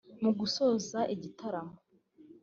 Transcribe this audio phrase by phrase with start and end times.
[0.21, 1.75] Mu gusoza igitaramo